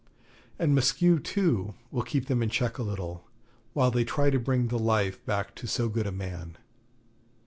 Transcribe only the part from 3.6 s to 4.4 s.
while they try to